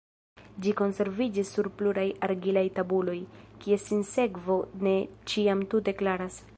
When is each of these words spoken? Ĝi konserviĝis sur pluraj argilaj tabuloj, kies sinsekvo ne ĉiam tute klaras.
Ĝi 0.65 0.71
konserviĝis 0.79 1.51
sur 1.57 1.69
pluraj 1.81 2.05
argilaj 2.29 2.65
tabuloj, 2.79 3.17
kies 3.65 3.87
sinsekvo 3.93 4.61
ne 4.89 4.99
ĉiam 5.33 5.67
tute 5.75 6.01
klaras. 6.03 6.43